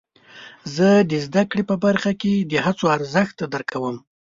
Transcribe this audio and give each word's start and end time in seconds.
زه 0.75 0.87
د 1.09 1.11
زده 1.25 1.43
کړې 1.49 1.63
په 1.69 1.75
برخه 1.85 2.11
کې 2.21 2.33
د 2.51 2.53
هڅو 2.65 2.85
ارزښت 2.97 3.37
درک 3.53 3.67
کوم. 3.73 3.97